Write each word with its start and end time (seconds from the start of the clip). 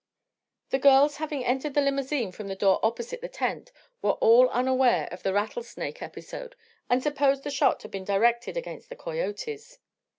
The 0.71 0.79
girls, 0.79 1.17
having 1.17 1.45
entered 1.45 1.75
the 1.75 1.81
limousine 1.81 2.31
from 2.31 2.47
the 2.47 2.55
door 2.55 2.79
opposite 2.81 3.21
the 3.21 3.27
tent, 3.29 3.71
were 4.01 4.13
all 4.13 4.49
unaware 4.49 5.07
of 5.11 5.21
the 5.21 5.31
rattlesnake 5.31 6.01
episode 6.01 6.55
and 6.89 7.03
supposed 7.03 7.43
the 7.43 7.51
shot 7.51 7.83
had 7.83 7.91
been 7.91 8.05
directed 8.05 8.57
against 8.57 8.89
the 8.89 8.95
coyotes. 8.95 9.77